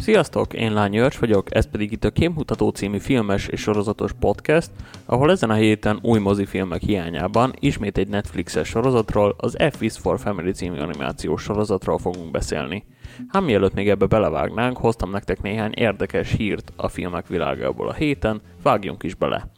Sziasztok, 0.00 0.52
én 0.52 0.72
Lány 0.72 0.96
Őrs 0.96 1.18
vagyok, 1.18 1.54
ez 1.54 1.70
pedig 1.70 1.92
itt 1.92 2.04
a 2.04 2.10
Képmutató 2.10 2.68
című 2.68 2.98
filmes 2.98 3.46
és 3.46 3.60
sorozatos 3.60 4.12
podcast, 4.12 4.70
ahol 5.04 5.30
ezen 5.30 5.50
a 5.50 5.54
héten 5.54 5.98
új 6.02 6.18
mozifilmek 6.18 6.80
hiányában 6.82 7.52
ismét 7.58 7.98
egy 7.98 8.08
Netflixes 8.08 8.68
sorozatról, 8.68 9.34
az 9.38 9.56
F 9.72 9.80
is 9.80 9.98
for 9.98 10.18
Family 10.18 10.52
című 10.52 10.78
animációs 10.78 11.42
sorozatról 11.42 11.98
fogunk 11.98 12.30
beszélni. 12.30 12.84
Hát 13.28 13.42
mielőtt 13.42 13.74
még 13.74 13.88
ebbe 13.88 14.06
belevágnánk, 14.06 14.76
hoztam 14.76 15.10
nektek 15.10 15.42
néhány 15.42 15.72
érdekes 15.74 16.32
hírt 16.32 16.72
a 16.76 16.88
filmek 16.88 17.26
világából 17.26 17.88
a 17.88 17.94
héten, 17.94 18.40
vágjunk 18.62 19.02
is 19.02 19.14
bele! 19.14 19.50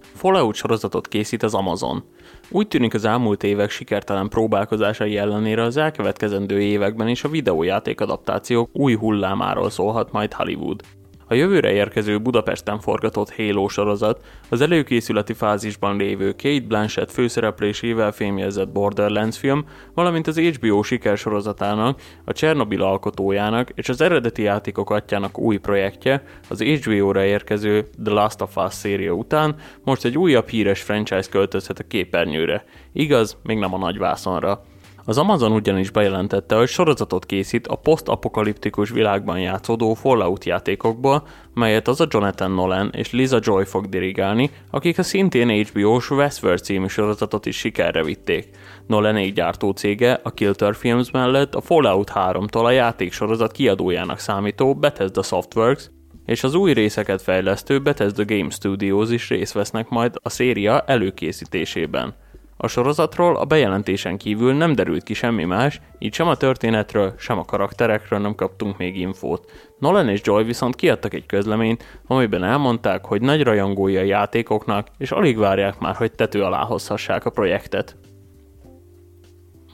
Fallout 0.00 0.54
sorozatot 0.54 1.08
készít 1.08 1.42
az 1.42 1.54
Amazon. 1.54 2.04
Úgy 2.50 2.68
tűnik 2.68 2.94
az 2.94 3.04
elmúlt 3.04 3.42
évek 3.42 3.70
sikertelen 3.70 4.28
próbálkozásai 4.28 5.16
ellenére 5.16 5.62
az 5.62 5.76
elkövetkezendő 5.76 6.60
években 6.60 7.08
is 7.08 7.24
a 7.24 7.28
videójáték 7.28 8.00
adaptációk 8.00 8.70
új 8.72 8.94
hullámáról 8.94 9.70
szólhat 9.70 10.12
majd 10.12 10.32
Hollywood. 10.32 10.82
A 11.26 11.34
jövőre 11.34 11.72
érkező 11.72 12.18
Budapesten 12.18 12.80
forgatott 12.80 13.34
Halo 13.34 13.68
sorozat 13.68 14.24
az 14.48 14.60
előkészületi 14.60 15.32
fázisban 15.32 15.96
lévő 15.96 16.32
Kate 16.32 16.66
Blanchett 16.66 17.10
főszereplésével 17.10 18.12
fémjelzett 18.12 18.68
Borderlands 18.68 19.38
film, 19.38 19.64
valamint 19.94 20.26
az 20.26 20.38
HBO 20.38 20.82
sikersorozatának, 20.82 22.00
a 22.24 22.32
Csernobyl 22.32 22.82
alkotójának 22.82 23.70
és 23.74 23.88
az 23.88 24.00
eredeti 24.00 24.42
játékok 24.42 24.90
atyának 24.90 25.38
új 25.38 25.56
projektje, 25.56 26.22
az 26.48 26.62
HBO-ra 26.62 27.24
érkező 27.24 27.86
The 28.04 28.12
Last 28.12 28.40
of 28.40 28.56
Us 28.56 28.74
széria 28.74 29.12
után 29.12 29.54
most 29.84 30.04
egy 30.04 30.18
újabb 30.18 30.48
híres 30.48 30.82
franchise 30.82 31.28
költözhet 31.30 31.78
a 31.78 31.86
képernyőre. 31.86 32.64
Igaz, 32.92 33.36
még 33.42 33.58
nem 33.58 33.74
a 33.74 33.78
nagy 33.78 33.98
vászonra. 33.98 34.64
Az 35.06 35.18
Amazon 35.18 35.52
ugyanis 35.52 35.90
bejelentette, 35.90 36.56
hogy 36.56 36.68
sorozatot 36.68 37.26
készít 37.26 37.66
a 37.66 37.76
posztapokaliptikus 37.76 38.90
világban 38.90 39.40
játszódó 39.40 39.94
Fallout 39.94 40.44
játékokból, 40.44 41.26
melyet 41.54 41.88
az 41.88 42.00
a 42.00 42.06
Jonathan 42.10 42.50
Nolan 42.50 42.90
és 42.96 43.12
Lisa 43.12 43.38
Joy 43.42 43.64
fog 43.64 43.88
dirigálni, 43.88 44.50
akik 44.70 44.98
a 44.98 45.02
szintén 45.02 45.64
HBO-s 45.64 46.10
Westworld 46.10 46.58
című 46.58 46.86
sorozatot 46.86 47.46
is 47.46 47.56
sikerre 47.56 48.04
vitték. 48.04 48.48
Nolan 48.86 49.16
egy 49.16 49.32
gyártó 49.32 49.70
cége 49.70 50.20
a 50.22 50.30
Kilter 50.30 50.74
Films 50.74 51.10
mellett 51.10 51.54
a 51.54 51.60
Fallout 51.60 52.10
3-tól 52.14 52.64
a 52.64 52.70
játéksorozat 52.70 53.52
kiadójának 53.52 54.18
számító 54.18 54.74
Bethesda 54.74 55.22
Softworks, 55.22 55.90
és 56.26 56.44
az 56.44 56.54
új 56.54 56.72
részeket 56.72 57.22
fejlesztő 57.22 57.80
Bethesda 57.82 58.24
Game 58.24 58.50
Studios 58.50 59.10
is 59.10 59.28
részt 59.28 59.52
vesznek 59.52 59.88
majd 59.88 60.14
a 60.22 60.28
széria 60.28 60.80
előkészítésében. 60.80 62.14
A 62.56 62.68
sorozatról 62.68 63.36
a 63.36 63.44
bejelentésen 63.44 64.16
kívül 64.16 64.54
nem 64.54 64.74
derült 64.74 65.02
ki 65.02 65.14
semmi 65.14 65.44
más, 65.44 65.80
így 65.98 66.14
sem 66.14 66.28
a 66.28 66.36
történetről, 66.36 67.14
sem 67.18 67.38
a 67.38 67.44
karakterekről 67.44 68.18
nem 68.18 68.34
kaptunk 68.34 68.76
még 68.76 68.98
infót. 68.98 69.50
Nolan 69.78 70.08
és 70.08 70.20
Joy 70.24 70.44
viszont 70.44 70.76
kiadtak 70.76 71.14
egy 71.14 71.26
közleményt, 71.26 72.00
amiben 72.06 72.44
elmondták, 72.44 73.04
hogy 73.04 73.20
nagy 73.20 73.42
rajongói 73.42 73.96
a 73.96 74.02
játékoknak, 74.02 74.88
és 74.98 75.10
alig 75.10 75.38
várják 75.38 75.78
már, 75.78 75.94
hogy 75.94 76.12
tető 76.12 76.42
alá 76.42 76.64
hozhassák 76.64 77.24
a 77.24 77.30
projektet. 77.30 77.96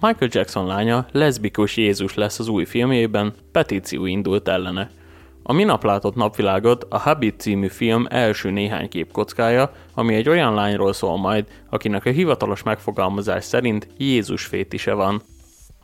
Michael 0.01 0.31
Jackson 0.33 0.67
lánya 0.67 1.07
leszbikus 1.13 1.77
Jézus 1.77 2.15
lesz 2.15 2.39
az 2.39 2.49
új 2.49 2.65
filmjében, 2.65 3.35
petíció 3.53 4.07
indult 4.07 4.49
ellene. 4.49 4.91
A 5.51 5.53
minap 5.53 5.85
látott 5.85 6.15
napvilágot 6.15 6.87
a 6.89 6.99
Habit 6.99 7.41
című 7.41 7.69
film 7.69 8.07
első 8.11 8.51
néhány 8.51 8.89
képkockája, 8.89 9.73
ami 9.95 10.15
egy 10.15 10.29
olyan 10.29 10.55
lányról 10.55 10.93
szól 10.93 11.19
majd, 11.19 11.47
akinek 11.71 12.05
a 12.05 12.11
hivatalos 12.11 12.63
megfogalmazás 12.63 13.45
szerint 13.45 13.89
Jézus 13.97 14.45
fétise 14.45 14.93
van. 14.93 15.23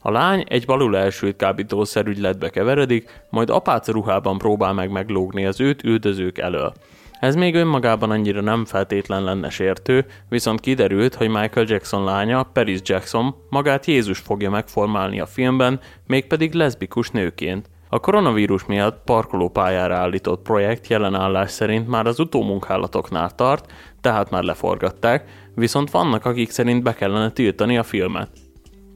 A 0.02 0.10
lány 0.10 0.44
egy 0.48 0.66
balul 0.66 0.96
elsült 0.96 1.36
kábítószerügyletbe 1.36 2.50
keveredik, 2.50 3.20
majd 3.30 3.50
apác 3.50 3.88
ruhában 3.88 4.38
próbál 4.38 4.72
meg 4.72 4.90
meglógni 4.90 5.46
az 5.46 5.60
őt 5.60 5.84
üldözők 5.84 6.38
elől. 6.38 6.72
Ez 7.20 7.34
még 7.34 7.54
önmagában 7.54 8.10
annyira 8.10 8.40
nem 8.40 8.64
feltétlen 8.64 9.24
lenne 9.24 9.50
sértő, 9.50 10.06
viszont 10.28 10.60
kiderült, 10.60 11.14
hogy 11.14 11.28
Michael 11.28 11.66
Jackson 11.68 12.04
lánya, 12.04 12.42
Paris 12.42 12.80
Jackson 12.82 13.34
magát 13.50 13.86
Jézus 13.86 14.18
fogja 14.18 14.50
megformálni 14.50 15.20
a 15.20 15.26
filmben, 15.26 15.80
mégpedig 16.06 16.52
leszbikus 16.52 17.10
nőként. 17.10 17.68
A 17.88 18.00
koronavírus 18.00 18.66
miatt 18.66 19.04
parkolópályára 19.04 19.96
állított 19.96 20.42
projekt 20.42 20.86
jelen 20.86 21.14
állás 21.14 21.50
szerint 21.50 21.88
már 21.88 22.06
az 22.06 22.20
utómunkálatoknál 22.20 23.30
tart, 23.30 23.72
tehát 24.00 24.30
már 24.30 24.42
leforgatták, 24.42 25.50
viszont 25.54 25.90
vannak, 25.90 26.24
akik 26.24 26.50
szerint 26.50 26.82
be 26.82 26.94
kellene 26.94 27.30
tiltani 27.30 27.78
a 27.78 27.82
filmet. 27.82 28.28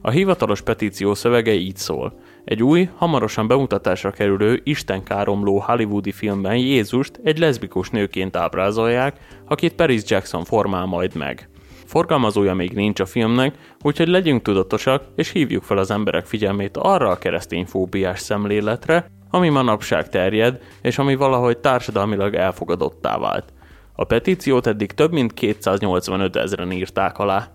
A 0.01 0.09
hivatalos 0.09 0.61
petíció 0.61 1.13
szövege 1.13 1.53
így 1.53 1.75
szól. 1.75 2.19
Egy 2.43 2.63
új, 2.63 2.89
hamarosan 2.95 3.47
bemutatásra 3.47 4.11
kerülő 4.11 4.61
istenkáromló 4.63 5.59
hollywoodi 5.59 6.11
filmben 6.11 6.55
Jézust 6.55 7.19
egy 7.23 7.39
leszbikus 7.39 7.89
nőként 7.89 8.35
ábrázolják, 8.35 9.17
akit 9.47 9.73
Paris 9.73 10.01
Jackson 10.05 10.43
formál 10.43 10.85
majd 10.85 11.15
meg. 11.15 11.50
Forgalmazója 11.91 12.53
még 12.53 12.71
nincs 12.73 12.99
a 12.99 13.05
filmnek, 13.05 13.55
úgyhogy 13.81 14.07
legyünk 14.07 14.41
tudatosak, 14.41 15.03
és 15.15 15.29
hívjuk 15.31 15.63
fel 15.63 15.77
az 15.77 15.91
emberek 15.91 16.25
figyelmét 16.25 16.77
arra 16.77 17.09
a 17.09 17.17
keresztényfóbiás 17.17 18.19
szemléletre, 18.19 19.05
ami 19.29 19.49
manapság 19.49 20.09
terjed, 20.09 20.61
és 20.81 20.97
ami 20.97 21.15
valahogy 21.15 21.57
társadalmilag 21.57 22.33
elfogadottá 22.33 23.17
vált. 23.17 23.53
A 23.93 24.03
petíciót 24.03 24.67
eddig 24.67 24.91
több 24.91 25.11
mint 25.11 25.33
285 25.33 26.35
ezeren 26.35 26.71
írták 26.71 27.17
alá. 27.17 27.47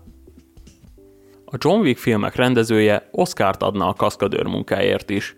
A 1.45 1.55
John 1.57 1.79
Wick 1.79 1.97
filmek 1.99 2.35
rendezője 2.35 3.09
Oscárt 3.11 3.63
adna 3.63 3.87
a 3.87 3.93
kaszkadőr 3.93 4.45
munkáért 4.45 5.09
is– 5.09 5.35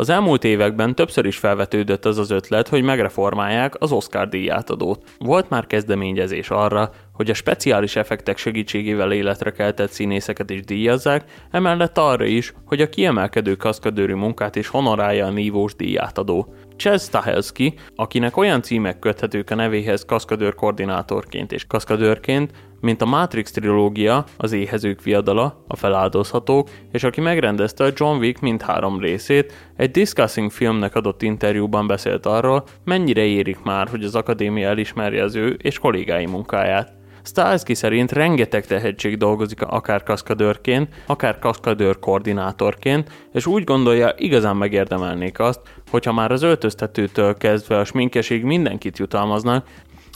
az 0.00 0.08
elmúlt 0.08 0.44
években 0.44 0.94
többször 0.94 1.26
is 1.26 1.36
felvetődött 1.36 2.04
az 2.04 2.18
az 2.18 2.30
ötlet, 2.30 2.68
hogy 2.68 2.82
megreformálják 2.82 3.74
az 3.78 3.92
Oscar 3.92 4.28
díjátadót. 4.28 5.02
Volt 5.18 5.50
már 5.50 5.66
kezdeményezés 5.66 6.50
arra, 6.50 6.90
hogy 7.12 7.30
a 7.30 7.34
speciális 7.34 7.96
effektek 7.96 8.38
segítségével 8.38 9.12
életre 9.12 9.50
keltett 9.50 9.90
színészeket 9.90 10.50
is 10.50 10.64
díjazzák, 10.64 11.24
emellett 11.50 11.98
arra 11.98 12.24
is, 12.24 12.52
hogy 12.66 12.80
a 12.80 12.88
kiemelkedő 12.88 13.54
kaszkadőrű 13.54 14.14
munkát 14.14 14.56
is 14.56 14.68
honorálja 14.68 15.26
a 15.26 15.30
nívós 15.30 15.74
díjátadó. 15.74 16.54
Chaz 16.76 17.02
Stahelski, 17.02 17.74
akinek 17.94 18.36
olyan 18.36 18.62
címek 18.62 18.98
köthetők 18.98 19.50
a 19.50 19.54
nevéhez 19.54 20.04
kaszkadőr 20.04 20.54
koordinátorként 20.54 21.52
és 21.52 21.66
kaszkadőrként, 21.66 22.52
mint 22.80 23.02
a 23.02 23.06
Matrix 23.06 23.50
trilógia, 23.50 24.24
az 24.36 24.52
éhezők 24.52 25.02
viadala, 25.02 25.64
a 25.66 25.76
feláldozhatók, 25.76 26.68
és 26.92 27.04
aki 27.04 27.20
megrendezte 27.20 27.84
a 27.84 27.92
John 27.94 28.18
Wick 28.18 28.40
mindhárom 28.40 29.00
részét, 29.00 29.52
egy 29.76 29.90
Discussing 29.90 30.50
filmnek 30.50 30.94
adott 30.94 31.22
interjúban 31.22 31.86
beszélt 31.86 32.26
arról, 32.26 32.64
mennyire 32.84 33.22
érik 33.22 33.62
már, 33.62 33.88
hogy 33.88 34.04
az 34.04 34.14
akadémia 34.14 34.68
elismerje 34.68 35.22
az 35.22 35.34
ő 35.34 35.58
és 35.62 35.78
kollégái 35.78 36.26
munkáját. 36.26 36.96
Stalski 37.28 37.74
szerint 37.74 38.12
rengeteg 38.12 38.66
tehetség 38.66 39.16
dolgozik 39.16 39.62
akár 39.62 40.02
kaszkadőrként, 40.02 40.88
akár 41.06 41.38
kaszkadőr 41.38 41.98
koordinátorként, 41.98 43.10
és 43.32 43.46
úgy 43.46 43.64
gondolja, 43.64 44.14
igazán 44.16 44.56
megérdemelnék 44.56 45.38
azt, 45.38 45.60
hogyha 45.90 46.12
már 46.12 46.32
az 46.32 46.42
öltöztetőtől 46.42 47.36
kezdve 47.36 47.78
a 47.78 47.84
sminkesig 47.84 48.44
mindenkit 48.44 48.98
jutalmaznak, 48.98 49.66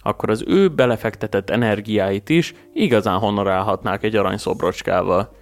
akkor 0.03 0.31
az 0.31 0.45
ő 0.47 0.69
belefektetett 0.69 1.51
energiáit 1.51 2.29
is 2.29 2.55
igazán 2.73 3.19
honorálhatnák 3.19 4.03
egy 4.03 4.17
aranyszobrocskával. 4.17 5.37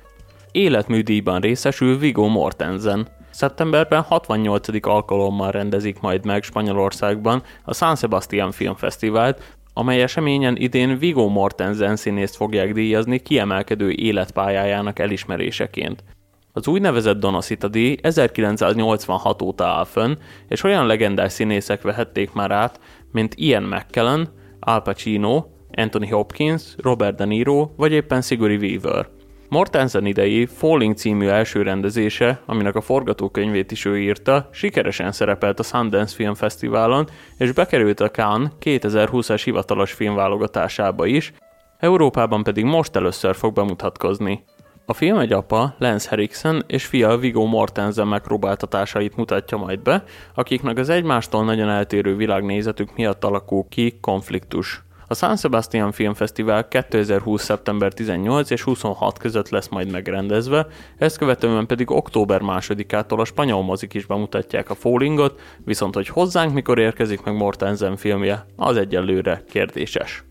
Életműdíjban 0.52 1.40
részesül 1.40 1.98
Viggo 1.98 2.26
Mortensen. 2.26 3.08
Szeptemberben 3.30 4.02
68. 4.02 4.86
alkalommal 4.86 5.50
rendezik 5.50 6.00
majd 6.00 6.24
meg 6.24 6.42
Spanyolországban 6.42 7.42
a 7.64 7.74
San 7.74 7.96
Sebastian 7.96 8.52
Filmfesztivált, 8.52 9.56
amely 9.72 10.02
eseményen 10.02 10.56
idén 10.56 10.98
Viggo 10.98 11.28
Mortensen 11.28 11.96
színészt 11.96 12.36
fogják 12.36 12.72
díjazni 12.72 13.18
kiemelkedő 13.18 13.90
életpályájának 13.90 14.98
elismeréseként. 14.98 16.04
Az 16.52 16.68
úgynevezett 16.68 17.20
Donacita 17.20 17.68
díj 17.68 17.96
1986 18.02 19.42
óta 19.42 19.66
áll 19.66 19.84
fönn, 19.84 20.16
és 20.48 20.62
olyan 20.62 20.86
legendás 20.86 21.32
színészek 21.32 21.82
vehették 21.82 22.32
már 22.32 22.50
át, 22.50 22.80
mint 23.12 23.34
Ian 23.36 23.62
McKellen, 23.62 24.28
Al 24.60 24.82
Pacino, 24.82 25.46
Anthony 25.70 26.10
Hopkins, 26.10 26.74
Robert 26.82 27.16
De 27.16 27.24
Niro 27.24 27.70
vagy 27.76 27.92
éppen 27.92 28.22
Sigourney 28.22 28.56
Weaver. 28.56 29.08
Mortensen 29.48 30.06
idei 30.06 30.46
Falling 30.46 30.94
című 30.94 31.26
első 31.26 31.62
rendezése, 31.62 32.40
aminek 32.46 32.74
a 32.74 32.80
forgatókönyvét 32.80 33.70
is 33.70 33.84
ő 33.84 34.00
írta, 34.00 34.48
sikeresen 34.52 35.12
szerepelt 35.12 35.58
a 35.58 35.62
Sundance 35.62 36.14
Film 36.14 36.34
Fesztiválon, 36.34 37.08
és 37.38 37.52
bekerült 37.52 38.00
a 38.00 38.10
Cannes 38.10 38.50
2020-as 38.60 39.40
hivatalos 39.44 39.92
filmválogatásába 39.92 41.06
is, 41.06 41.32
Európában 41.78 42.42
pedig 42.42 42.64
most 42.64 42.96
először 42.96 43.34
fog 43.34 43.54
bemutatkozni. 43.54 44.44
A 44.90 44.94
film 44.94 45.18
egy 45.18 45.32
apa, 45.32 45.74
Lance 45.78 46.08
Henriksen 46.08 46.64
és 46.66 46.86
fia 46.86 47.16
Viggo 47.16 47.44
Mortensen 47.44 48.06
megpróbáltatásait 48.06 49.16
mutatja 49.16 49.56
majd 49.56 49.80
be, 49.80 50.04
akiknek 50.34 50.78
az 50.78 50.88
egymástól 50.88 51.44
nagyon 51.44 51.68
eltérő 51.68 52.16
világnézetük 52.16 52.96
miatt 52.96 53.24
alakul 53.24 53.64
ki 53.68 53.98
konfliktus. 54.00 54.82
A 55.06 55.14
San 55.14 55.36
Sebastian 55.36 55.92
Filmfesztivál 55.92 56.68
2020. 56.68 57.42
szeptember 57.42 57.92
18 57.92 58.50
és 58.50 58.62
26 58.62 59.18
között 59.18 59.48
lesz 59.48 59.68
majd 59.68 59.90
megrendezve, 59.90 60.66
ezt 60.98 61.18
követően 61.18 61.66
pedig 61.66 61.90
október 61.90 62.40
2-ától 62.44 63.18
a 63.18 63.24
spanyol 63.24 63.62
mozik 63.62 63.94
is 63.94 64.06
bemutatják 64.06 64.70
a 64.70 64.74
Fallingot, 64.74 65.40
viszont 65.64 65.94
hogy 65.94 66.08
hozzánk 66.08 66.54
mikor 66.54 66.78
érkezik 66.78 67.22
meg 67.22 67.36
Mortensen 67.36 67.96
filmje, 67.96 68.46
az 68.56 68.76
egyelőre 68.76 69.42
kérdéses. 69.48 70.24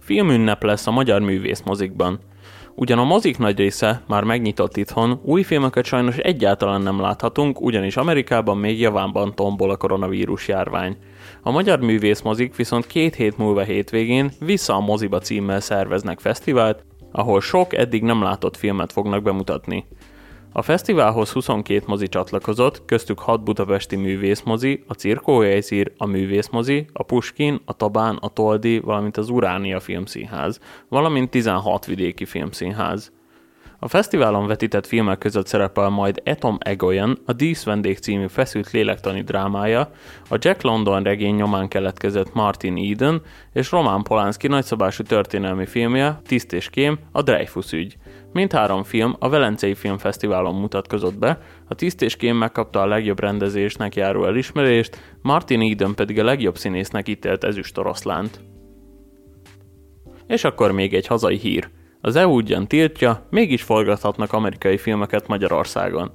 Filmünnep 0.00 0.62
lesz 0.62 0.86
a 0.86 0.90
magyar 0.90 1.20
művészmozikban. 1.20 2.20
Ugyan 2.74 2.98
a 2.98 3.04
mozik 3.04 3.38
nagy 3.38 3.58
része 3.58 4.02
már 4.06 4.24
megnyitott 4.24 4.76
itthon, 4.76 5.20
új 5.22 5.42
filmeket 5.42 5.84
sajnos 5.84 6.16
egyáltalán 6.16 6.80
nem 6.80 7.00
láthatunk, 7.00 7.60
ugyanis 7.60 7.96
Amerikában 7.96 8.56
még 8.56 8.80
javánban 8.80 9.34
tombol 9.34 9.70
a 9.70 9.76
koronavírus 9.76 10.48
járvány. 10.48 10.96
A 11.42 11.50
magyar 11.50 11.80
művészmozik 11.80 12.56
viszont 12.56 12.86
két 12.86 13.14
hét 13.14 13.38
múlva 13.38 13.62
hétvégén 13.62 14.30
Vissza 14.38 14.74
a 14.74 14.80
moziba 14.80 15.18
címmel 15.18 15.60
szerveznek 15.60 16.20
fesztivált, 16.20 16.84
ahol 17.12 17.40
sok 17.40 17.74
eddig 17.74 18.02
nem 18.02 18.22
látott 18.22 18.56
filmet 18.56 18.92
fognak 18.92 19.22
bemutatni. 19.22 19.86
A 20.54 20.62
fesztiválhoz 20.62 21.30
22 21.30 21.84
mozi 21.86 22.08
csatlakozott, 22.08 22.84
köztük 22.84 23.18
6 23.18 23.42
budapesti 23.42 23.96
művészmozi, 23.96 24.84
a 24.86 24.92
Cirkóhelyszír, 24.92 25.92
a 25.96 26.06
Művészmozi, 26.06 26.86
a 26.92 27.02
Puskin, 27.02 27.60
a 27.64 27.72
Tabán, 27.72 28.16
a 28.16 28.28
Toldi, 28.28 28.78
valamint 28.78 29.16
az 29.16 29.28
Uránia 29.28 29.80
Filmszínház, 29.80 30.60
valamint 30.88 31.30
16 31.30 31.86
vidéki 31.86 32.24
filmszínház. 32.24 33.12
A 33.84 33.88
fesztiválon 33.88 34.46
vetített 34.46 34.86
filmek 34.86 35.18
között 35.18 35.46
szerepel 35.46 35.88
majd 35.88 36.20
Etom 36.24 36.58
Egoyan, 36.60 37.18
a 37.26 37.32
Dísz 37.32 37.64
vendég 37.64 37.98
című 37.98 38.26
feszült 38.26 38.70
lélektani 38.70 39.22
drámája, 39.22 39.90
a 40.28 40.36
Jack 40.38 40.62
London 40.62 41.02
regény 41.02 41.34
nyomán 41.34 41.68
keletkezett 41.68 42.34
Martin 42.34 42.90
Eden 42.92 43.22
és 43.52 43.70
Roman 43.70 44.02
Polanski 44.02 44.46
nagyszabású 44.46 45.02
történelmi 45.02 45.66
filmje, 45.66 46.20
Tiszt 46.26 46.52
és 46.52 46.70
Kém, 46.70 46.98
a 47.12 47.22
Dreyfus 47.22 47.72
ügy. 47.72 47.96
Mindhárom 48.32 48.82
film 48.82 49.16
a 49.18 49.28
Velencei 49.28 49.74
Filmfesztiválon 49.74 50.54
mutatkozott 50.54 51.18
be, 51.18 51.38
a 51.68 51.74
Tiszt 51.74 52.02
és 52.02 52.16
Kém 52.16 52.36
megkapta 52.36 52.80
a 52.80 52.86
legjobb 52.86 53.20
rendezésnek 53.20 53.94
járó 53.94 54.24
elismerést, 54.24 55.16
Martin 55.22 55.60
Eden 55.60 55.94
pedig 55.94 56.18
a 56.18 56.24
legjobb 56.24 56.56
színésznek 56.56 57.08
ítélt 57.08 57.44
ezüst 57.44 57.78
oroszlánt. 57.78 58.40
És 60.26 60.44
akkor 60.44 60.72
még 60.72 60.94
egy 60.94 61.06
hazai 61.06 61.38
hír– 61.38 61.68
az 62.04 62.16
EU 62.16 62.34
ugyan 62.34 62.66
tiltja, 62.66 63.22
mégis 63.30 63.62
forgathatnak 63.62 64.32
amerikai 64.32 64.76
filmeket 64.76 65.26
Magyarországon. 65.26 66.10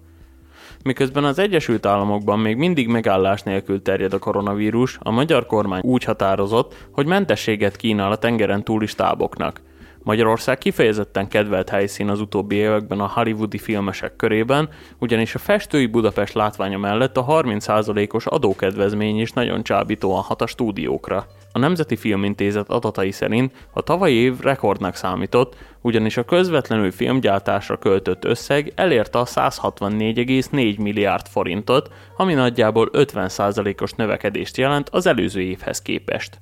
Miközben 0.83 1.23
az 1.23 1.39
Egyesült 1.39 1.85
Államokban 1.85 2.39
még 2.39 2.57
mindig 2.57 2.87
megállás 2.87 3.41
nélkül 3.41 3.81
terjed 3.81 4.13
a 4.13 4.19
koronavírus, 4.19 4.97
a 5.01 5.11
magyar 5.11 5.45
kormány 5.45 5.81
úgy 5.83 6.03
határozott, 6.03 6.87
hogy 6.91 7.05
mentességet 7.05 7.75
kínál 7.75 8.11
a 8.11 8.17
tengeren 8.17 8.63
túli 8.63 8.85
stáboknak. 8.85 9.61
Magyarország 10.07 10.57
kifejezetten 10.57 11.27
kedvelt 11.27 11.69
helyszín 11.69 12.09
az 12.09 12.21
utóbbi 12.21 12.55
években 12.55 12.99
a 12.99 13.11
hollywoodi 13.13 13.57
filmesek 13.57 14.15
körében, 14.15 14.69
ugyanis 14.99 15.35
a 15.35 15.39
festői 15.39 15.85
Budapest 15.85 16.33
látványa 16.33 16.77
mellett 16.77 17.17
a 17.17 17.25
30%-os 17.25 18.25
adókedvezmény 18.25 19.19
is 19.19 19.31
nagyon 19.31 19.63
csábítóan 19.63 20.21
hat 20.21 20.41
a 20.41 20.47
stúdiókra. 20.47 21.25
A 21.51 21.59
Nemzeti 21.59 21.95
Filmintézet 21.95 22.69
adatai 22.69 23.11
szerint 23.11 23.67
a 23.73 23.81
tavalyi 23.81 24.15
év 24.15 24.39
rekordnak 24.39 24.95
számított, 24.95 25.55
ugyanis 25.81 26.17
a 26.17 26.23
közvetlenül 26.23 26.91
filmgyártásra 26.91 27.77
költött 27.77 28.25
összeg 28.25 28.71
elérte 28.75 29.19
a 29.19 29.25
164,4 29.25 30.79
milliárd 30.79 31.27
forintot, 31.27 31.89
ami 32.17 32.33
nagyjából 32.33 32.89
50%-os 32.93 33.91
növekedést 33.91 34.57
jelent 34.57 34.89
az 34.89 35.05
előző 35.05 35.41
évhez 35.41 35.81
képest. 35.81 36.39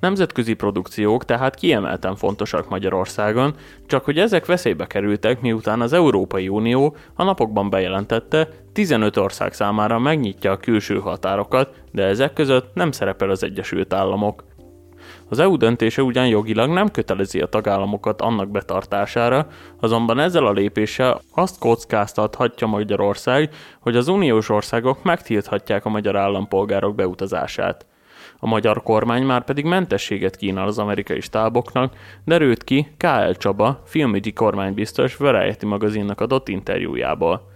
Nemzetközi 0.00 0.54
produkciók 0.54 1.24
tehát 1.24 1.54
kiemelten 1.54 2.16
fontosak 2.16 2.68
Magyarországon, 2.68 3.54
csak 3.86 4.04
hogy 4.04 4.18
ezek 4.18 4.46
veszélybe 4.46 4.86
kerültek, 4.86 5.40
miután 5.40 5.80
az 5.80 5.92
Európai 5.92 6.48
Unió 6.48 6.96
a 7.14 7.24
napokban 7.24 7.70
bejelentette, 7.70 8.48
15 8.72 9.16
ország 9.16 9.52
számára 9.52 9.98
megnyitja 9.98 10.52
a 10.52 10.56
külső 10.56 10.98
határokat, 10.98 11.74
de 11.92 12.04
ezek 12.04 12.32
között 12.32 12.74
nem 12.74 12.92
szerepel 12.92 13.30
az 13.30 13.42
Egyesült 13.42 13.94
Államok. 13.94 14.44
Az 15.28 15.38
EU 15.38 15.56
döntése 15.56 16.02
ugyan 16.02 16.26
jogilag 16.26 16.70
nem 16.70 16.90
kötelezi 16.90 17.40
a 17.40 17.46
tagállamokat 17.46 18.20
annak 18.20 18.50
betartására, 18.50 19.46
azonban 19.80 20.18
ezzel 20.18 20.46
a 20.46 20.52
lépéssel 20.52 21.20
azt 21.34 21.58
kockáztathatja 21.58 22.66
Magyarország, 22.66 23.50
hogy 23.80 23.96
az 23.96 24.08
uniós 24.08 24.48
országok 24.48 25.02
megtilthatják 25.02 25.84
a 25.84 25.88
magyar 25.88 26.16
állampolgárok 26.16 26.94
beutazását. 26.94 27.86
A 28.44 28.46
magyar 28.46 28.82
kormány 28.82 29.22
már 29.22 29.44
pedig 29.44 29.64
mentességet 29.64 30.36
kínál 30.36 30.66
az 30.66 30.78
amerikai 30.78 31.20
stáboknak, 31.20 31.94
derült 32.24 32.64
ki 32.64 32.88
K.L. 32.96 33.30
Csaba, 33.30 33.82
filmügyi 33.84 34.32
kormánybiztos 34.32 35.16
Variety 35.16 35.66
magazinnak 35.66 36.20
adott 36.20 36.48
interjújából. 36.48 37.50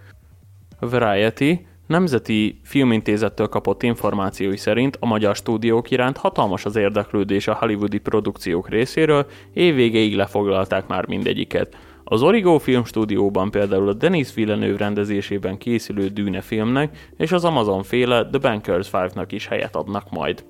Variety 0.81 1.67
Nemzeti 1.87 2.61
Filmintézettől 2.63 3.49
kapott 3.49 3.83
információi 3.83 4.57
szerint 4.57 4.97
a 5.01 5.07
magyar 5.07 5.37
stúdiók 5.37 5.91
iránt 5.91 6.17
hatalmas 6.17 6.65
az 6.65 6.77
érdeklődés 6.77 7.49
a 7.49 7.57
hollywoodi 7.61 7.99
produkciók 7.99 8.69
részéről, 8.69 9.27
évvégéig 9.53 10.15
lefoglalták 10.15 10.87
már 10.87 11.07
mindegyiket. 11.07 11.77
Az 12.05 12.23
Origo 12.23 12.59
Filmstúdióban 12.59 13.51
például 13.51 13.89
a 13.89 13.93
Denis 13.93 14.35
Villeneuve 14.35 14.79
rendezésében 14.79 15.59
készülő 15.59 16.09
Dűne 16.09 16.41
filmnek 16.41 17.11
és 17.17 17.33
az 17.33 17.45
Amazon 17.45 17.83
féle 17.83 18.27
The 18.27 18.39
Bankers 18.39 18.89
Five-nak 18.89 19.33
is 19.33 19.47
helyet 19.47 19.77
adnak 19.77 20.11
majd. 20.11 20.45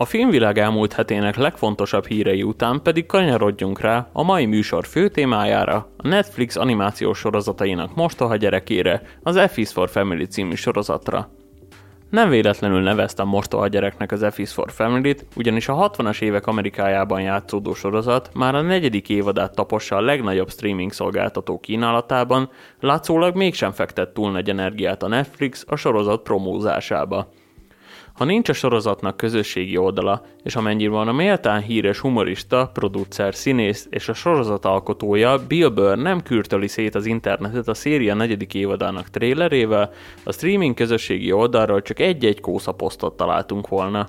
A 0.00 0.04
filmvilág 0.04 0.58
elmúlt 0.58 0.92
hetének 0.92 1.36
legfontosabb 1.36 2.06
hírei 2.06 2.42
után 2.42 2.82
pedig 2.82 3.06
kanyarodjunk 3.06 3.80
rá 3.80 4.08
a 4.12 4.22
mai 4.22 4.46
műsor 4.46 4.86
fő 4.86 5.08
témájára, 5.08 5.88
a 5.96 6.08
Netflix 6.08 6.56
animációs 6.56 7.18
sorozatainak 7.18 7.94
mostoha 7.94 8.36
gyerekére, 8.36 9.02
az 9.22 9.40
F 9.50 9.56
is 9.56 9.72
for 9.72 9.88
Family 9.88 10.24
című 10.24 10.54
sorozatra. 10.54 11.30
Nem 12.10 12.28
véletlenül 12.28 12.80
neveztem 12.80 13.28
mostoha 13.28 13.66
gyereknek 13.66 14.12
az 14.12 14.26
F 14.30 14.38
is 14.38 14.52
for 14.52 14.72
Family-t, 14.72 15.26
ugyanis 15.36 15.68
a 15.68 15.90
60-as 15.90 16.20
évek 16.20 16.46
Amerikájában 16.46 17.20
játszódó 17.20 17.74
sorozat 17.74 18.30
már 18.34 18.54
a 18.54 18.60
negyedik 18.60 19.08
évadát 19.08 19.54
tapossa 19.54 19.96
a 19.96 20.00
legnagyobb 20.00 20.50
streaming 20.50 20.92
szolgáltató 20.92 21.58
kínálatában, 21.58 22.50
látszólag 22.80 23.36
mégsem 23.36 23.72
fektet 23.72 24.08
túl 24.08 24.30
nagy 24.30 24.48
energiát 24.48 25.02
a 25.02 25.08
Netflix 25.08 25.64
a 25.66 25.76
sorozat 25.76 26.22
promózásába. 26.22 27.28
Ha 28.18 28.24
nincs 28.24 28.48
a 28.48 28.52
sorozatnak 28.52 29.16
közösségi 29.16 29.76
oldala, 29.76 30.22
és 30.42 30.56
amennyiben 30.56 31.08
a 31.08 31.12
méltán 31.12 31.62
híres 31.62 31.98
humorista, 31.98 32.70
producer, 32.72 33.34
színész 33.34 33.86
és 33.90 34.08
a 34.08 34.12
sorozat 34.12 34.64
alkotója 34.64 35.46
Bill 35.46 35.68
Burr 35.68 35.96
nem 35.96 36.22
kürtöli 36.22 36.68
szét 36.68 36.94
az 36.94 37.06
internetet 37.06 37.68
a 37.68 37.74
széria 37.74 38.14
negyedik 38.14 38.54
évadának 38.54 39.08
trélerével, 39.08 39.92
a 40.24 40.32
streaming 40.32 40.74
közösségi 40.74 41.32
oldalról 41.32 41.82
csak 41.82 42.00
egy-egy 42.00 42.40
kósza 42.40 42.72
posztot 42.72 43.16
találtunk 43.16 43.68
volna 43.68 44.06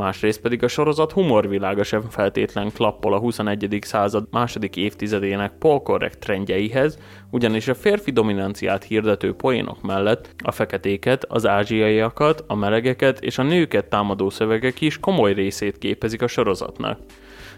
másrészt 0.00 0.40
pedig 0.40 0.62
a 0.62 0.68
sorozat 0.68 1.12
humorvilága 1.12 1.82
sem 1.82 2.02
feltétlen 2.02 2.72
klappol 2.72 3.14
a 3.14 3.18
21. 3.18 3.78
század 3.80 4.26
második 4.30 4.76
évtizedének 4.76 5.52
polkorrekt 5.58 6.18
trendjeihez, 6.18 6.98
ugyanis 7.30 7.68
a 7.68 7.74
férfi 7.74 8.10
dominanciát 8.10 8.84
hirdető 8.84 9.34
poénok 9.34 9.82
mellett 9.82 10.34
a 10.44 10.50
feketéket, 10.50 11.24
az 11.24 11.46
ázsiaiakat, 11.46 12.44
a 12.46 12.54
melegeket 12.54 13.20
és 13.20 13.38
a 13.38 13.42
nőket 13.42 13.88
támadó 13.88 14.30
szövegek 14.30 14.80
is 14.80 14.98
komoly 14.98 15.32
részét 15.32 15.78
képezik 15.78 16.22
a 16.22 16.26
sorozatnak. 16.26 16.98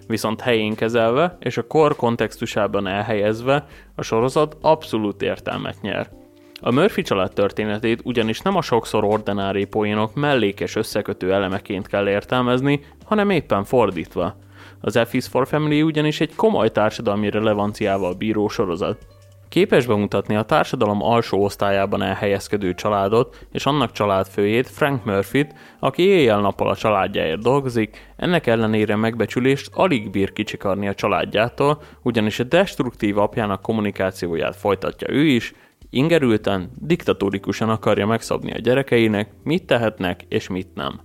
Viszont 0.07 0.41
helyén 0.41 0.75
kezelve 0.75 1.37
és 1.41 1.57
a 1.57 1.67
kor 1.67 1.97
kontextusában 1.97 2.87
elhelyezve 2.87 3.67
a 3.95 4.03
sorozat 4.03 4.57
abszolút 4.61 5.23
értelmet 5.23 5.81
nyer. 5.81 6.22
A 6.65 6.73
Murphy 6.73 7.03
család 7.03 7.33
történetét 7.33 8.01
ugyanis 8.05 8.41
nem 8.41 8.57
a 8.57 8.63
sokszor 8.63 9.05
ordinári 9.05 9.65
poénok 9.65 10.15
mellékes 10.15 10.77
összekötő 10.77 11.33
elemeként 11.33 11.87
kell 11.87 12.09
értelmezni, 12.09 12.81
hanem 13.05 13.31
éppen 13.31 13.65
fordítva. 13.65 14.37
Az 14.81 15.01
F 15.09 15.15
is 15.15 15.27
for 15.27 15.47
Family 15.47 15.83
ugyanis 15.83 16.21
egy 16.21 16.35
komoly 16.35 16.71
társadalmi 16.71 17.31
relevanciával 17.31 18.15
bíró 18.15 18.49
sorozat. 18.49 19.07
Képes 19.49 19.87
bemutatni 19.87 20.37
a 20.37 20.43
társadalom 20.43 21.03
alsó 21.03 21.45
osztályában 21.45 22.03
elhelyezkedő 22.03 22.75
családot 22.75 23.47
és 23.53 23.67
annak 23.67 23.93
családfőjét, 23.93 24.69
Frank 24.69 25.05
Murphy-t, 25.05 25.55
aki 25.79 26.03
éjjel-nappal 26.03 26.69
a 26.69 26.77
családjáért 26.77 27.43
dolgozik, 27.43 28.13
ennek 28.17 28.47
ellenére 28.47 28.97
megbecsülést 28.97 29.71
alig 29.73 30.11
bír 30.11 30.33
kicsikarni 30.33 30.89
a 30.89 30.95
családjától, 30.95 31.83
ugyanis 32.03 32.39
a 32.39 32.45
destruktív 32.45 33.19
apjának 33.19 33.63
kommunikációját 33.63 34.57
folytatja 34.57 35.09
ő 35.11 35.25
is, 35.25 35.53
Ingerülten, 35.95 36.71
diktatórikusan 36.79 37.69
akarja 37.69 38.07
megszabni 38.07 38.53
a 38.53 38.59
gyerekeinek, 38.59 39.31
mit 39.45 39.67
tehetnek 39.67 40.25
és 40.29 40.49
mit 40.49 40.75
nem. 40.75 41.01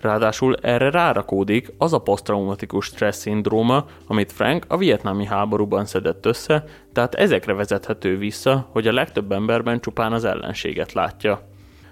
Ráadásul 0.00 0.56
erre 0.56 0.90
rárakódik 0.90 1.72
az 1.78 1.92
a 1.92 1.98
posztraumatikus 1.98 2.84
stressz 2.84 3.18
szindróma, 3.18 3.84
amit 4.06 4.32
Frank 4.32 4.64
a 4.68 4.76
vietnámi 4.76 5.24
háborúban 5.24 5.84
szedett 5.84 6.26
össze, 6.26 6.64
tehát 6.92 7.14
ezekre 7.14 7.52
vezethető 7.52 8.18
vissza, 8.18 8.68
hogy 8.70 8.86
a 8.86 8.92
legtöbb 8.92 9.32
emberben 9.32 9.80
csupán 9.80 10.12
az 10.12 10.24
ellenséget 10.24 10.92
látja. 10.92 11.48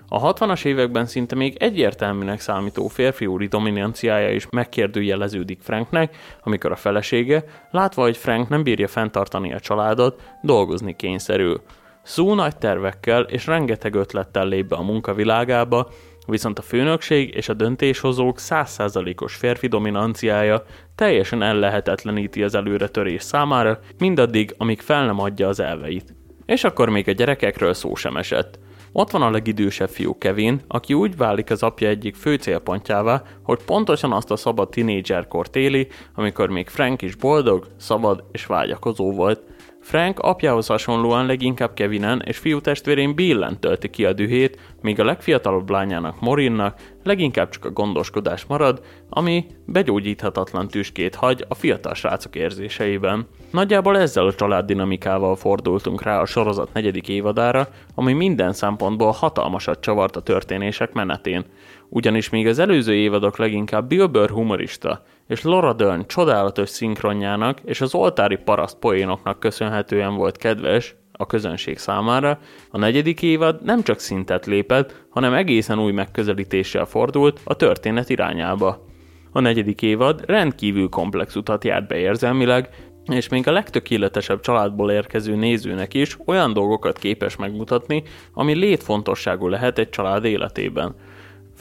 A 0.09 0.35
60-as 0.35 0.65
években 0.65 1.07
szinte 1.07 1.35
még 1.35 1.57
egyértelműnek 1.57 2.41
számító 2.41 2.89
férfiúri 2.89 3.47
dominanciája 3.47 4.31
is 4.31 4.47
megkérdőjeleződik 4.51 5.61
Franknek, 5.61 6.17
amikor 6.43 6.73
a 6.73 6.77
felesége, 6.77 7.45
látva, 7.71 8.03
hogy 8.03 8.17
Frank 8.17 8.49
nem 8.49 8.63
bírja 8.63 8.89
fenntartani 8.89 9.53
a 9.55 9.61
családot, 9.61 10.23
dolgozni 10.43 10.97
kényszerül. 10.97 11.63
Szú 12.03 12.35
nagy 12.35 12.57
tervekkel 12.57 13.23
és 13.23 13.47
rengeteg 13.47 13.95
ötlettel 13.95 14.49
lép 14.49 14.67
be 14.69 14.77
a 14.77 14.83
munkavilágába, 14.83 15.91
viszont 16.27 16.59
a 16.59 16.63
főnökség 16.63 17.35
és 17.35 17.49
a 17.49 17.55
döntéshozók 17.55 18.39
százszázalékos 18.39 19.35
férfi 19.35 19.67
dominanciája 19.67 20.65
teljesen 20.95 21.43
ellehetetleníti 21.43 22.43
az 22.43 22.55
előretörés 22.55 23.23
számára, 23.23 23.79
mindaddig, 23.99 24.55
amíg 24.59 24.81
fel 24.81 25.07
nem 25.07 25.21
adja 25.21 25.49
az 25.49 25.61
elveit. 25.61 26.15
És 26.47 26.65
akkor 26.65 26.89
még 26.89 27.09
a 27.09 27.13
gyerekekről 27.13 27.75
szó 27.75 27.95
sem 27.95 28.17
esett. 28.17 28.59
Ott 28.93 29.11
van 29.11 29.23
a 29.23 29.31
legidősebb 29.31 29.89
fiú 29.89 30.19
Kevin, 30.19 30.61
aki 30.69 30.95
úgy 30.95 31.17
válik 31.17 31.51
az 31.51 31.63
apja 31.63 31.89
egyik 31.89 32.15
fő 32.15 32.35
célpontjává, 32.35 33.23
hogy 33.43 33.63
pontosan 33.65 34.13
azt 34.13 34.31
a 34.31 34.37
szabad 34.37 34.69
tinédzserkort 34.69 35.57
éli, 35.57 35.89
amikor 36.15 36.49
még 36.49 36.69
Frank 36.69 37.03
is 37.03 37.15
boldog, 37.15 37.67
szabad 37.77 38.25
és 38.33 38.47
vágyakozó 38.47 39.13
volt. 39.13 39.43
Frank 39.91 40.19
apjához 40.19 40.67
hasonlóan 40.67 41.27
leginkább 41.27 41.75
Kevinen 41.75 42.23
és 42.25 42.39
fiútestvérén 42.39 43.15
Billen 43.15 43.61
tölti 43.61 43.91
ki 43.91 44.05
a 44.05 44.13
dühét, 44.13 44.59
míg 44.83 45.01
a 45.01 45.05
legfiatalabb 45.05 45.71
lányának 45.71 46.21
Morinnak 46.21 46.81
leginkább 47.05 47.49
csak 47.49 47.65
a 47.65 47.71
gondoskodás 47.71 48.45
marad, 48.45 48.83
ami 49.09 49.47
begyógyíthatatlan 49.67 50.69
tüskét 50.69 51.15
hagy 51.15 51.45
a 51.49 51.55
fiatal 51.55 51.95
srácok 51.95 52.37
érzéseiben. 52.37 53.27
Nagyjából 53.53 53.99
ezzel 53.99 54.27
a 54.27 54.35
családdinamikával 54.35 55.37
fordultunk 55.37 56.03
rá 56.03 56.21
a 56.21 56.27
sorozat 56.27 56.73
negyedik 56.73 57.09
évadára, 57.09 57.69
ami 57.95 58.13
minden 58.13 58.53
szempontból 58.53 59.11
hatalmasat 59.11 59.81
csavart 59.81 60.17
a 60.17 60.23
történések 60.23 60.93
menetén. 60.93 61.45
Ugyanis 61.89 62.29
még 62.29 62.47
az 62.47 62.59
előző 62.59 62.95
évadok 62.95 63.37
leginkább 63.37 63.89
Bill 63.89 64.07
Burr 64.07 64.31
humorista, 64.31 65.03
és 65.31 65.43
Laura 65.43 65.73
Dern 65.73 66.07
csodálatos 66.07 66.69
szinkronjának 66.69 67.61
és 67.65 67.81
az 67.81 67.95
oltári 67.95 68.37
paraszt 68.37 68.79
poénoknak 68.79 69.41
köszönhetően 69.41 70.15
volt 70.15 70.37
kedves 70.37 70.95
a 71.13 71.27
közönség 71.27 71.79
számára, 71.79 72.39
a 72.71 72.79
negyedik 72.79 73.23
évad 73.23 73.63
nem 73.65 73.83
csak 73.83 73.99
szintet 73.99 74.47
lépett, 74.47 75.05
hanem 75.11 75.35
egészen 75.35 75.79
új 75.79 75.93
megközelítéssel 75.93 76.85
fordult 76.85 77.41
a 77.45 77.57
történet 77.57 78.09
irányába. 78.09 78.87
A 79.33 79.41
negyedik 79.41 79.83
évad 79.83 80.23
rendkívül 80.27 80.89
komplex 80.89 81.37
utat 81.37 81.65
járt 81.65 81.87
be 81.87 81.97
érzelmileg, 81.97 82.69
és 83.05 83.29
még 83.29 83.49
a 83.49 83.53
legtökéletesebb 83.53 84.41
családból 84.41 84.91
érkező 84.91 85.35
nézőnek 85.35 85.95
is 85.95 86.17
olyan 86.27 86.53
dolgokat 86.53 86.99
képes 86.99 87.37
megmutatni, 87.37 88.03
ami 88.33 88.55
létfontosságú 88.55 89.49
lehet 89.49 89.79
egy 89.79 89.91
család 89.91 90.25
életében– 90.25 90.95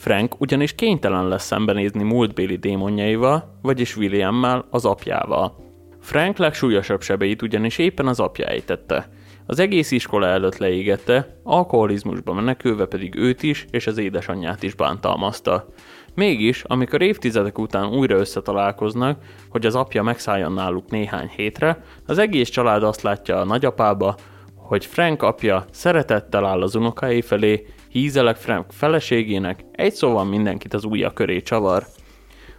Frank 0.00 0.40
ugyanis 0.40 0.74
kénytelen 0.74 1.28
lesz 1.28 1.44
szembenézni 1.44 2.02
múltbéli 2.02 2.56
démonjaival, 2.56 3.58
vagyis 3.62 3.96
Williammel, 3.96 4.66
az 4.70 4.84
apjával. 4.84 5.56
Frank 6.00 6.36
legsúlyosabb 6.36 7.02
sebeit 7.02 7.42
ugyanis 7.42 7.78
éppen 7.78 8.06
az 8.06 8.20
apja 8.20 8.46
ejtette. 8.46 9.08
Az 9.46 9.58
egész 9.58 9.90
iskola 9.90 10.26
előtt 10.26 10.56
leégette, 10.56 11.40
alkoholizmusba 11.42 12.32
menekülve 12.32 12.86
pedig 12.86 13.14
őt 13.14 13.42
is 13.42 13.66
és 13.70 13.86
az 13.86 13.98
édesanyját 13.98 14.62
is 14.62 14.74
bántalmazta. 14.74 15.66
Mégis, 16.14 16.64
amikor 16.66 17.02
évtizedek 17.02 17.58
után 17.58 17.88
újra 17.88 18.16
összetalálkoznak, 18.18 19.22
hogy 19.48 19.66
az 19.66 19.74
apja 19.74 20.02
megszálljon 20.02 20.52
náluk 20.52 20.90
néhány 20.90 21.30
hétre, 21.36 21.84
az 22.06 22.18
egész 22.18 22.48
család 22.48 22.82
azt 22.82 23.02
látja 23.02 23.36
a 23.36 23.44
nagyapába, 23.44 24.14
hogy 24.54 24.86
Frank 24.86 25.22
apja 25.22 25.64
szeretettel 25.70 26.44
áll 26.44 26.62
az 26.62 26.74
unokái 26.74 27.22
felé, 27.22 27.66
hízelek 27.90 28.36
Frank 28.36 28.72
feleségének, 28.72 29.64
egy 29.72 29.92
szóval 29.92 30.24
mindenkit 30.24 30.74
az 30.74 30.84
ujja 30.84 31.10
köré 31.10 31.40
csavar. 31.40 31.84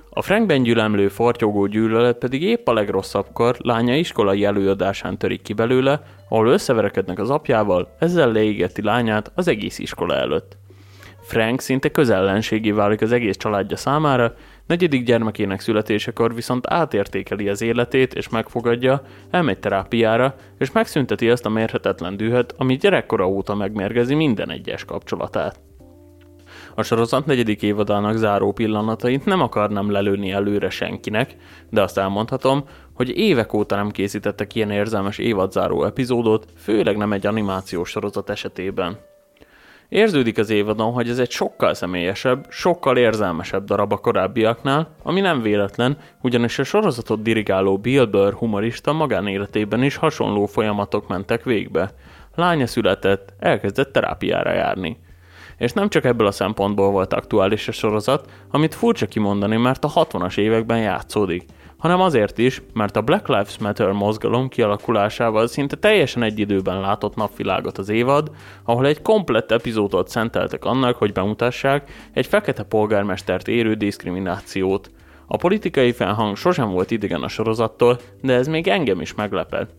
A 0.10 0.22
Frankben 0.22 0.64
gyülemlő 0.64 1.08
fortyogó 1.08 1.66
gyűlölet 1.66 2.18
pedig 2.18 2.44
épp 2.44 2.68
a 2.68 2.74
legrosszabbkor 2.74 3.56
lánya 3.60 3.96
iskolai 3.96 4.44
előadásán 4.46 5.18
törik 5.18 5.42
ki 5.42 5.54
belőle, 5.54 6.02
ahol 6.30 6.48
összeverekednek 6.48 7.20
az 7.20 7.30
apjával, 7.30 7.96
ezzel 8.00 8.32
leégeti 8.32 8.82
lányát 8.82 9.32
az 9.36 9.48
egész 9.48 9.80
iskola 9.80 10.16
előtt. 10.16 10.58
Frank 11.22 11.62
szinte 11.62 11.92
közellenségé 11.92 12.72
válik 12.72 13.02
az 13.02 13.12
egész 13.12 13.38
családja 13.38 13.78
számára, 13.78 14.34
negyedik 14.68 15.04
gyermekének 15.04 15.60
születésekor 15.60 16.36
viszont 16.36 16.68
átértékeli 16.68 17.50
az 17.50 17.62
életét 17.62 18.14
és 18.14 18.30
megfogadja, 18.30 19.02
elmegy 19.30 19.60
terápiára, 19.60 20.36
és 20.58 20.72
megszünteti 20.72 21.30
azt 21.30 21.46
a 21.46 21.50
mérhetetlen 21.50 22.18
dühöt, 22.18 22.54
ami 22.58 22.76
gyerekkora 22.76 23.28
óta 23.28 23.56
megmérgezi 23.56 24.14
minden 24.16 24.50
egyes 24.50 24.86
kapcsolatát. 24.86 25.60
A 26.76 26.84
sorozat 26.84 27.26
negyedik 27.26 27.62
évadának 27.62 28.18
záró 28.18 28.52
pillanatait 28.52 29.26
nem 29.26 29.42
akarnám 29.42 29.92
lelőni 29.92 30.32
előre 30.32 30.70
senkinek, 30.70 31.36
de 31.70 31.82
azt 31.82 31.98
elmondhatom, 31.98 32.64
hogy 32.94 33.18
évek 33.18 33.54
óta 33.54 33.76
nem 33.76 33.92
készítettek 33.92 34.56
ilyen 34.56 34.72
érzelmes 34.72 35.18
évadzáró 35.18 35.84
epizódot, 35.84 36.46
főleg 36.58 36.98
nem 36.98 37.14
egy 37.14 37.28
animációs 37.28 37.90
sorozat 37.90 38.30
esetében. 38.30 38.98
Érződik 39.92 40.38
az 40.38 40.50
évadon, 40.50 40.94
hogy 40.94 41.10
ez 41.10 41.20
egy 41.20 41.32
sokkal 41.32 41.74
személyesebb, 41.74 42.46
sokkal 42.50 42.98
érzelmesebb 42.98 43.66
darab 43.66 43.92
a 43.92 43.98
korábbiaknál, 43.98 44.96
ami 45.04 45.20
nem 45.20 45.42
véletlen, 45.42 45.98
ugyanis 46.22 46.60
a 46.60 46.64
sorozatot 46.64 47.22
dirigáló 47.22 47.78
Bill 47.78 48.06
Burr 48.06 48.34
humorista 48.34 48.94
magánéletében 48.94 49.84
is 49.84 49.96
hasonló 49.96 50.46
folyamatok 50.46 51.08
mentek 51.08 51.44
végbe. 51.44 51.92
Lánya 52.36 52.68
született, 52.68 53.34
elkezdett 53.40 53.92
terápiára 53.92 54.54
járni. 54.54 54.98
És 55.58 55.74
nem 55.74 55.90
csak 55.90 56.06
ebből 56.06 56.28
a 56.28 56.32
szempontból 56.32 56.92
volt 56.92 57.14
aktuális 57.14 57.68
a 57.68 57.72
sorozat, 57.72 58.30
amit 58.52 58.76
furcsa 58.76 59.06
kimondani, 59.06 59.58
mert 59.58 59.84
a 59.84 59.90
60-as 59.90 60.38
években 60.38 60.80
játszódik– 60.80 61.46
hanem 61.82 62.02
azért 62.02 62.38
is, 62.38 62.62
mert 62.74 62.96
a 62.96 63.02
Black 63.02 63.28
Lives 63.28 63.58
Matter 63.58 63.92
mozgalom 63.92 64.50
kialakulásával 64.50 65.48
szinte 65.48 65.76
teljesen 65.76 66.24
egy 66.24 66.40
időben 66.40 66.80
látott 66.80 67.16
napvilágot 67.16 67.78
az 67.78 67.90
évad, 67.90 68.32
ahol 68.64 68.86
egy 68.86 69.02
komplett 69.02 69.52
epizódot 69.52 70.10
szenteltek 70.10 70.66
annak, 70.66 70.96
hogy 70.96 71.12
bemutassák 71.12 72.10
egy 72.14 72.26
fekete 72.26 72.64
polgármestert 72.64 73.48
érő 73.48 73.74
diszkriminációt. 73.74 74.92
A 75.26 75.38
politikai 75.38 75.92
felhang 75.92 76.36
sosem 76.36 76.70
volt 76.70 76.92
idegen 76.92 77.22
a 77.22 77.28
sorozattól, 77.28 78.00
de 78.22 78.34
ez 78.34 78.48
még 78.48 78.68
engem 78.68 79.02
is 79.02 79.14
meglepett. 79.14 79.70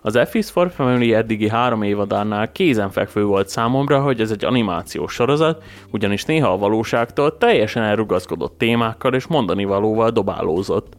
Az 0.00 0.18
F 0.28 0.34
is 0.34 0.50
for 0.50 0.70
Family 0.70 1.14
eddigi 1.14 1.48
három 1.48 1.82
évadánál 1.82 2.52
kézenfekvő 2.52 3.24
volt 3.24 3.48
számomra, 3.48 4.00
hogy 4.00 4.20
ez 4.20 4.30
egy 4.30 4.44
animációs 4.44 5.12
sorozat, 5.12 5.62
ugyanis 5.90 6.24
néha 6.24 6.52
a 6.52 6.58
valóságtól 6.58 7.38
teljesen 7.38 7.82
elrugaszkodott 7.82 8.58
témákkal 8.58 9.14
és 9.14 9.26
mondani 9.26 9.64
valóval 9.64 10.10
dobálózott. 10.10 10.96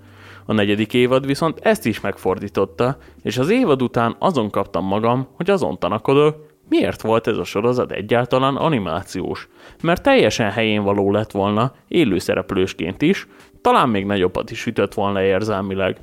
A 0.49 0.53
negyedik 0.53 0.93
évad 0.93 1.25
viszont 1.25 1.59
ezt 1.59 1.85
is 1.85 1.99
megfordította, 1.99 2.97
és 3.21 3.37
az 3.37 3.49
évad 3.49 3.81
után 3.81 4.15
azon 4.19 4.49
kaptam 4.49 4.85
magam, 4.85 5.27
hogy 5.33 5.49
azon 5.49 5.79
tanakodok, 5.79 6.45
miért 6.69 7.01
volt 7.01 7.27
ez 7.27 7.37
a 7.37 7.43
sorozat 7.43 7.91
egyáltalán 7.91 8.55
animációs. 8.55 9.47
Mert 9.83 10.03
teljesen 10.03 10.51
helyén 10.51 10.83
való 10.83 11.11
lett 11.11 11.31
volna, 11.31 11.73
élőszereplősként 11.87 13.01
is, 13.01 13.27
talán 13.61 13.89
még 13.89 14.05
nagyobbat 14.05 14.51
is 14.51 14.65
ütött 14.65 14.93
volna 14.93 15.21
érzelmileg. 15.21 15.97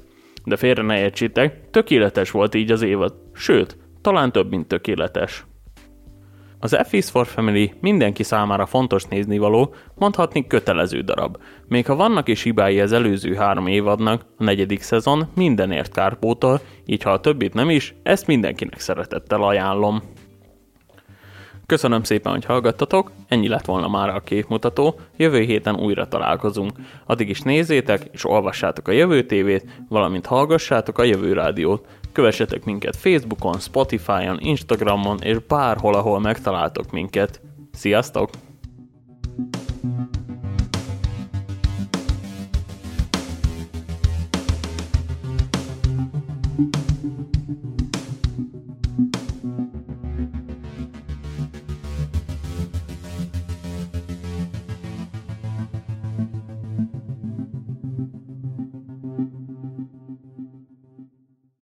De 0.45 0.57
félre 0.57 0.83
ne 0.83 0.99
értsétek, 0.99 1.71
tökéletes 1.71 2.31
volt 2.31 2.55
így 2.55 2.71
az 2.71 2.83
évad, 2.83 3.15
sőt, 3.33 3.77
talán 4.01 4.33
több, 4.33 4.51
mint 4.51 4.69
tökéletes. 4.69 5.45
Az 6.61 6.77
F 6.89 6.93
is 6.93 7.11
for 7.11 7.27
Family 7.27 7.73
mindenki 7.81 8.23
számára 8.23 8.67
fontos 8.67 9.05
néznivaló, 9.05 9.75
mondhatni 9.95 10.47
kötelező 10.47 11.01
darab. 11.01 11.37
Még 11.69 11.87
ha 11.87 11.97
vannak 11.97 12.29
is 12.29 12.43
hibái 12.43 12.81
az 12.81 12.93
előző 12.93 13.35
három 13.35 13.67
évadnak, 13.67 14.25
a 14.39 14.45
negyedik 14.45 14.83
szezon 14.83 15.29
mindenért 15.35 15.93
kárpótol, 15.93 16.61
így 16.87 17.03
ha 17.03 17.11
a 17.11 17.21
többit 17.21 17.55
nem 17.55 17.71
is, 17.71 17.95
ezt 18.03 18.27
mindenkinek 18.27 18.81
szeretettel 18.81 19.43
ajánlom. 19.43 20.03
Köszönöm 21.67 22.03
szépen, 22.03 22.33
hogy 22.33 22.45
hallgattatok, 22.45 23.13
ennyi 23.29 23.49
lett 23.49 23.65
volna 23.65 23.89
már 23.89 24.09
a 24.09 24.21
képmutató, 24.21 25.01
jövő 25.17 25.41
héten 25.41 25.77
újra 25.77 26.09
találkozunk. 26.09 26.73
Addig 27.07 27.29
is 27.29 27.41
nézzétek 27.41 28.09
és 28.13 28.25
olvassátok 28.25 28.89
a 28.89 28.93
jövő 28.93 29.23
tévét, 29.23 29.65
valamint 29.89 30.27
hallgassátok 30.27 30.99
a 30.99 31.05
jövő 31.05 31.33
rádiót. 31.33 31.87
Kövessetek 32.17 32.65
minket 32.65 32.97
Facebookon, 32.97 33.59
Spotify-on, 33.59 34.39
Instagramon 34.41 35.19
és 35.23 35.39
bárhol, 35.39 35.95
ahol 35.95 36.21
megtaláltok 36.21 36.91
minket. 36.91 37.41
Sziasztok! 37.73 38.31